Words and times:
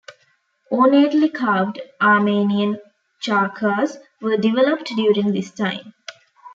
Ornately 0.71 1.29
carved 1.29 1.79
Armenian 2.01 2.79
Khachkars 3.23 3.97
were 4.19 4.35
developed 4.35 4.87
during 4.95 5.31
this 5.31 5.51
time. 5.51 5.93